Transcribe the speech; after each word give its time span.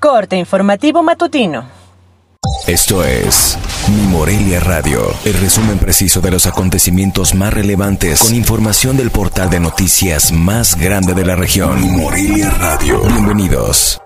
Corte 0.00 0.34
informativo 0.36 1.02
matutino. 1.02 1.68
Esto 2.66 3.04
es 3.04 3.58
Mi 3.94 4.00
Morelia 4.06 4.58
Radio, 4.58 5.02
el 5.26 5.34
resumen 5.34 5.78
preciso 5.78 6.22
de 6.22 6.30
los 6.30 6.46
acontecimientos 6.46 7.34
más 7.34 7.52
relevantes 7.52 8.22
con 8.22 8.34
información 8.34 8.96
del 8.96 9.10
portal 9.10 9.50
de 9.50 9.60
noticias 9.60 10.32
más 10.32 10.76
grande 10.76 11.12
de 11.12 11.26
la 11.26 11.36
región. 11.36 11.78
Mi 11.82 12.02
Morelia 12.02 12.48
Radio. 12.48 13.02
Bienvenidos. 13.02 14.00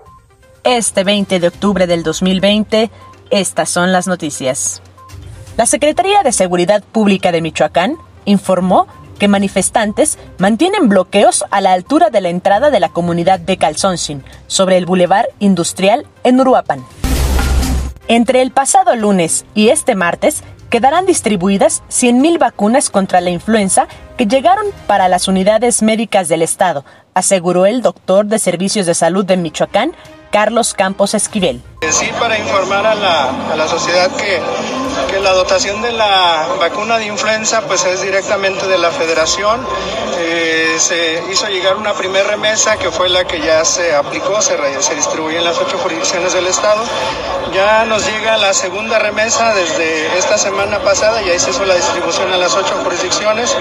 Este 0.65 1.05
20 1.05 1.39
de 1.39 1.47
octubre 1.47 1.87
del 1.87 2.03
2020, 2.03 2.91
estas 3.31 3.71
son 3.71 3.93
las 3.93 4.09
noticias. 4.09 4.83
La 5.57 5.67
Secretaría 5.67 6.25
de 6.25 6.33
Seguridad 6.33 6.83
Pública 6.83 7.31
de 7.31 7.41
Michoacán 7.41 7.99
informó 8.25 8.89
que 9.19 9.29
manifestantes 9.29 10.19
mantienen 10.39 10.89
bloqueos 10.89 11.45
a 11.51 11.61
la 11.61 11.73
altura 11.73 12.11
de 12.11 12.21
la 12.21 12.29
entrada 12.29 12.71
de 12.71 12.81
la 12.81 12.89
comunidad 12.89 13.41
de 13.41 13.57
Calzoncin, 13.57 14.25
sobre 14.47 14.77
el 14.77 14.87
Boulevard 14.87 15.27
Industrial 15.39 16.07
en 16.23 16.41
Uruapan. 16.41 16.85
Entre 18.09 18.43
el 18.43 18.51
pasado 18.51 18.95
lunes 18.97 19.47
y 19.55 19.69
este 19.69 19.95
martes 19.95 20.43
quedarán 20.69 21.07
distribuidas 21.07 21.83
100.000 21.89 22.39
vacunas 22.39 22.91
contra 22.91 23.21
la 23.21 23.31
influenza 23.31 23.87
que 24.19 24.27
llegaron 24.27 24.67
para 24.87 25.09
las 25.09 25.29
unidades 25.29 25.83
médicas 25.83 26.29
del 26.29 26.43
Estado, 26.43 26.85
aseguró 27.15 27.65
el 27.65 27.81
doctor 27.81 28.27
de 28.27 28.39
Servicios 28.39 28.85
de 28.85 28.95
Salud 28.95 29.25
de 29.25 29.37
Michoacán, 29.37 29.93
Carlos 30.31 30.75
Campos 30.75 31.15
Esquivel. 31.15 31.63
Sí, 31.91 32.11
para 32.19 32.37
informar 32.39 32.85
a 32.87 32.95
la, 32.95 33.53
a 33.53 33.57
la 33.57 33.69
sociedad 33.69 34.11
que, 34.17 34.41
que, 35.11 35.21
la 35.21 35.33
dotación 35.33 35.83
de 35.83 35.93
la 35.93 36.47
vacuna 36.59 36.99
de 36.99 37.07
influenza 37.07 37.63
pues 37.63 37.85
es 37.85 38.03
directamente 38.03 38.67
de 38.67 38.79
la 38.79 38.91
federación. 38.91 39.67
Eh, 40.19 40.77
se 40.79 41.23
hizo 41.31 41.49
llegar 41.49 41.77
una 41.77 41.95
primera 41.95 42.29
remesa 42.29 42.77
que 42.77 42.91
fue 42.91 43.09
la 43.09 43.25
que 43.25 43.41
ya 43.41 43.65
se 43.65 43.95
aplicó, 43.95 44.41
se, 44.43 44.57
se 44.83 44.95
distribuyó 44.95 45.39
en 45.39 45.45
las 45.45 45.59
ocho 45.59 45.79
jurisdicciones 45.79 46.33
del 46.33 46.47
estado. 46.47 46.83
Ya 47.53 47.85
nos 47.85 48.07
llega 48.07 48.37
la 48.37 48.53
segunda 48.53 48.99
remesa 48.99 49.55
desde 49.55 50.19
esta 50.19 50.39
semana 50.39 50.81
pasada, 50.81 51.23
ya 51.23 51.39
se 51.39 51.51
hizo 51.51 51.65
la 51.65 51.75
distribución 51.75 52.33
a 52.33 52.37
las 52.37 52.55
ocho 52.55 52.75
jurisdicciones. 52.83 53.57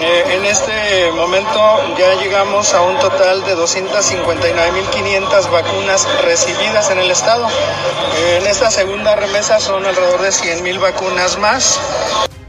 Eh, 0.00 0.24
en 0.34 0.44
este 0.44 1.10
momento 1.12 1.80
ya 1.96 2.14
llegamos 2.14 2.74
a 2.74 2.82
un 2.82 2.98
total 2.98 3.42
de 3.44 3.56
259.500 3.56 5.50
vacunas 5.50 6.06
recibidas 6.22 6.90
en 6.90 6.98
el 6.98 7.10
estado. 7.10 7.46
Eh, 7.48 8.38
en 8.40 8.46
esta 8.46 8.70
segunda 8.70 9.16
remesa 9.16 9.58
son 9.58 9.86
alrededor 9.86 10.20
de 10.20 10.32
100.000 10.46 10.78
vacunas 10.78 11.36
más. 11.38 11.80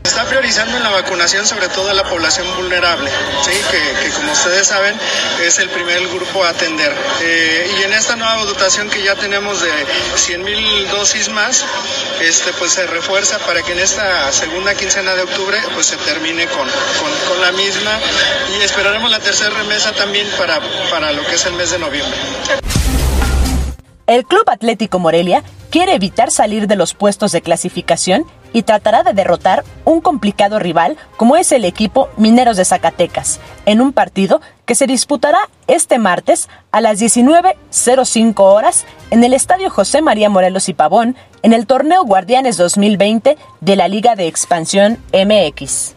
Está 0.04 0.24
priorizando 0.26 0.78
en 0.78 0.84
la 0.84 0.92
vacunación 0.92 1.48
sobre 1.48 1.68
todo 1.68 1.90
a 1.90 1.96
la 1.96 2.04
población 2.04 2.46
vulnerable, 2.56 3.10
¿sí? 3.44 3.52
que, 3.72 4.06
que, 4.06 4.14
como 4.14 4.32
ustedes 4.32 4.68
saben 4.68 4.96
es 5.42 5.58
el 5.58 5.68
primer 5.70 6.08
grupo 6.08 6.44
a 6.44 6.50
atender. 6.50 6.94
Eh, 7.22 7.76
y 7.80 7.84
en 7.84 7.94
esta 7.94 8.16
nueva 8.16 8.46
dotación 8.46 8.88
que 8.92 9.02
ya 9.02 9.16
tenemos 9.16 9.62
de 9.62 9.72
100 10.16 10.44
mil 10.44 10.88
dosis 10.90 11.30
más, 11.30 11.66
este, 12.22 12.54
pues 12.54 12.74
se 12.74 12.86
refuerza 12.86 13.40
para 13.40 13.64
que 13.64 13.72
en 13.72 13.80
esta 13.80 14.32
segunda 14.32 14.76
quincena 14.76 15.16
de 15.16 15.24
octubre 15.24 15.58
pues 15.74 15.88
se 15.88 15.98
termine 15.98 16.46
con, 16.46 16.68
con, 16.68 17.12
con 17.28 17.42
la 17.42 17.52
misma 17.52 17.98
y 18.60 18.62
esperaremos 18.62 19.10
la 19.10 19.20
tercera 19.20 19.50
remesa 19.50 19.92
también 19.94 20.28
para, 20.38 20.62
para 20.92 21.12
lo 21.14 21.26
que 21.26 21.34
es 21.34 21.46
el 21.48 21.54
mes 21.54 21.72
de 21.72 21.80
noviembre. 21.80 22.16
El 24.06 24.24
Club 24.24 24.48
Atlético 24.50 25.00
Morelia 25.00 25.44
quiere 25.70 25.94
evitar 25.94 26.32
salir 26.32 26.68
de 26.68 26.76
los 26.76 26.94
puestos 26.94 27.32
de 27.32 27.42
clasificación 27.42 28.26
y 28.54 28.64
tratará 28.64 29.04
de 29.04 29.14
derrotar 29.14 29.64
un 29.86 30.02
complicado 30.02 30.60
rival 30.60 30.98
como 31.18 31.36
es 31.38 31.52
el 31.52 31.66
equipo 31.66 32.10
Mineros 32.18 32.58
de 32.58 32.66
Zacatecas, 32.66 33.40
en 33.66 33.82
un 33.82 33.94
partido 33.94 34.42
que 34.66 34.76
se 34.76 34.88
disputará 34.88 35.40
este 35.68 36.00
martes 36.00 36.50
a 36.72 36.82
las 36.82 37.00
19.05 37.02 38.40
horas 38.40 38.86
en 39.12 39.24
el 39.24 39.34
Estadio 39.34 39.70
José 39.70 40.02
María 40.02 40.30
Morelos 40.30 40.70
y 40.70 40.74
Pavón 40.74 41.16
en 41.44 41.54
el 41.54 41.68
torneo 41.68 42.04
Guardianes 42.04 42.58
2020 42.58 43.38
de 43.62 43.76
la 43.76 43.88
Liga 43.88 44.16
de 44.16 44.28
Expansión 44.28 44.98
MX. 45.14 45.97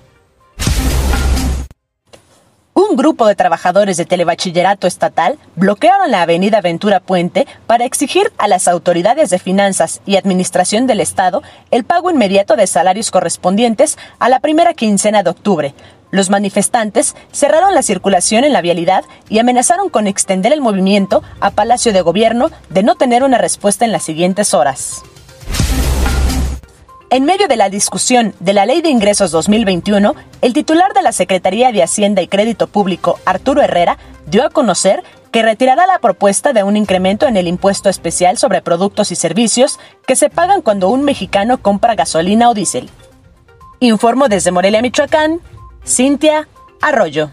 Un 2.90 2.96
grupo 2.96 3.28
de 3.28 3.36
trabajadores 3.36 3.96
de 3.98 4.04
telebachillerato 4.04 4.88
estatal 4.88 5.38
bloquearon 5.54 6.10
la 6.10 6.22
avenida 6.22 6.60
Ventura 6.60 6.98
Puente 6.98 7.46
para 7.68 7.84
exigir 7.84 8.32
a 8.36 8.48
las 8.48 8.66
autoridades 8.66 9.30
de 9.30 9.38
finanzas 9.38 10.00
y 10.06 10.16
administración 10.16 10.88
del 10.88 10.98
Estado 10.98 11.44
el 11.70 11.84
pago 11.84 12.10
inmediato 12.10 12.56
de 12.56 12.66
salarios 12.66 13.12
correspondientes 13.12 13.96
a 14.18 14.28
la 14.28 14.40
primera 14.40 14.74
quincena 14.74 15.22
de 15.22 15.30
octubre. 15.30 15.72
Los 16.10 16.30
manifestantes 16.30 17.14
cerraron 17.30 17.76
la 17.76 17.82
circulación 17.82 18.42
en 18.42 18.52
la 18.52 18.60
vialidad 18.60 19.04
y 19.28 19.38
amenazaron 19.38 19.88
con 19.88 20.08
extender 20.08 20.52
el 20.52 20.60
movimiento 20.60 21.22
a 21.38 21.52
Palacio 21.52 21.92
de 21.92 22.00
Gobierno 22.00 22.50
de 22.70 22.82
no 22.82 22.96
tener 22.96 23.22
una 23.22 23.38
respuesta 23.38 23.84
en 23.84 23.92
las 23.92 24.02
siguientes 24.02 24.52
horas. 24.52 25.04
En 27.12 27.24
medio 27.24 27.48
de 27.48 27.56
la 27.56 27.70
discusión 27.70 28.34
de 28.38 28.52
la 28.52 28.66
Ley 28.66 28.82
de 28.82 28.88
Ingresos 28.88 29.32
2021, 29.32 30.14
el 30.42 30.52
titular 30.52 30.92
de 30.94 31.02
la 31.02 31.10
Secretaría 31.10 31.72
de 31.72 31.82
Hacienda 31.82 32.22
y 32.22 32.28
Crédito 32.28 32.68
Público, 32.68 33.18
Arturo 33.24 33.62
Herrera, 33.62 33.98
dio 34.26 34.46
a 34.46 34.50
conocer 34.50 35.02
que 35.32 35.42
retirará 35.42 35.88
la 35.88 35.98
propuesta 35.98 36.52
de 36.52 36.62
un 36.62 36.76
incremento 36.76 37.26
en 37.26 37.36
el 37.36 37.48
impuesto 37.48 37.88
especial 37.88 38.38
sobre 38.38 38.62
productos 38.62 39.10
y 39.10 39.16
servicios 39.16 39.80
que 40.06 40.14
se 40.14 40.30
pagan 40.30 40.62
cuando 40.62 40.88
un 40.88 41.02
mexicano 41.02 41.60
compra 41.60 41.96
gasolina 41.96 42.48
o 42.48 42.54
diésel. 42.54 42.88
Informo 43.80 44.28
desde 44.28 44.52
Morelia, 44.52 44.80
Michoacán, 44.80 45.40
Cintia 45.84 46.46
Arroyo. 46.80 47.32